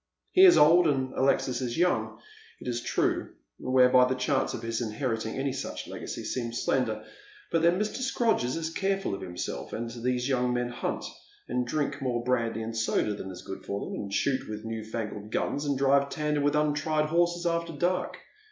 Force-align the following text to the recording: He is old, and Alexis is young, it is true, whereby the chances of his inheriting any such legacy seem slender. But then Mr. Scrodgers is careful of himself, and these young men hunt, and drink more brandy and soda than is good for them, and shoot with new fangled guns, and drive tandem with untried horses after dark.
He 0.31 0.45
is 0.45 0.57
old, 0.57 0.87
and 0.87 1.13
Alexis 1.13 1.61
is 1.61 1.77
young, 1.77 2.17
it 2.59 2.67
is 2.67 2.81
true, 2.81 3.35
whereby 3.59 4.05
the 4.07 4.15
chances 4.15 4.55
of 4.57 4.63
his 4.63 4.81
inheriting 4.81 5.37
any 5.37 5.53
such 5.53 5.87
legacy 5.87 6.23
seem 6.23 6.53
slender. 6.53 7.05
But 7.51 7.61
then 7.61 7.77
Mr. 7.77 7.97
Scrodgers 7.97 8.55
is 8.55 8.71
careful 8.73 9.13
of 9.13 9.21
himself, 9.21 9.73
and 9.73 9.91
these 9.91 10.27
young 10.27 10.55
men 10.55 10.69
hunt, 10.69 11.05
and 11.47 11.67
drink 11.67 12.01
more 12.01 12.23
brandy 12.23 12.63
and 12.63 12.75
soda 12.75 13.13
than 13.13 13.29
is 13.29 13.43
good 13.43 13.63
for 13.63 13.79
them, 13.85 13.93
and 13.93 14.11
shoot 14.11 14.49
with 14.49 14.65
new 14.65 14.83
fangled 14.83 15.29
guns, 15.29 15.65
and 15.65 15.77
drive 15.77 16.09
tandem 16.09 16.43
with 16.43 16.55
untried 16.55 17.05
horses 17.09 17.45
after 17.45 17.71
dark. 17.71 18.17